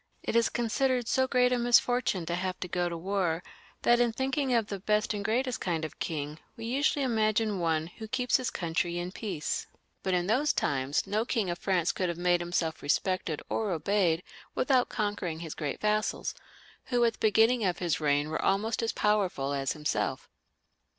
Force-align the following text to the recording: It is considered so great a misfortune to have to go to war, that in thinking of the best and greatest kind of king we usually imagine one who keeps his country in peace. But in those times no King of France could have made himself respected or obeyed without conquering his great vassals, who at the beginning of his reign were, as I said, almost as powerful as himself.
It 0.23 0.35
is 0.35 0.49
considered 0.49 1.07
so 1.07 1.27
great 1.27 1.53
a 1.53 1.59
misfortune 1.59 2.25
to 2.25 2.33
have 2.33 2.59
to 2.61 2.67
go 2.67 2.89
to 2.89 2.97
war, 2.97 3.43
that 3.83 3.99
in 3.99 4.11
thinking 4.11 4.51
of 4.51 4.65
the 4.65 4.79
best 4.79 5.13
and 5.13 5.23
greatest 5.23 5.61
kind 5.61 5.85
of 5.85 5.99
king 5.99 6.39
we 6.57 6.65
usually 6.65 7.05
imagine 7.05 7.59
one 7.59 7.85
who 7.85 8.07
keeps 8.07 8.37
his 8.37 8.49
country 8.49 8.97
in 8.97 9.11
peace. 9.11 9.67
But 10.01 10.15
in 10.15 10.25
those 10.25 10.53
times 10.53 11.05
no 11.05 11.23
King 11.23 11.51
of 11.51 11.59
France 11.59 11.91
could 11.91 12.09
have 12.09 12.17
made 12.17 12.39
himself 12.41 12.81
respected 12.81 13.43
or 13.47 13.69
obeyed 13.69 14.23
without 14.55 14.89
conquering 14.89 15.41
his 15.41 15.53
great 15.53 15.79
vassals, 15.79 16.33
who 16.85 17.05
at 17.05 17.13
the 17.13 17.19
beginning 17.19 17.63
of 17.63 17.77
his 17.77 17.99
reign 17.99 18.31
were, 18.31 18.37
as 18.37 18.41
I 18.41 18.41
said, 18.41 18.49
almost 18.53 18.81
as 18.81 18.93
powerful 18.93 19.53
as 19.53 19.73
himself. 19.73 20.27